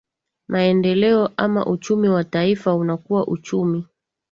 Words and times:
maendeleo 0.47 1.29
ama 1.37 1.65
uchumi 1.65 2.09
wa 2.09 2.23
taifa 2.23 2.75
unakua 2.75 3.27
uchumi 3.27 3.85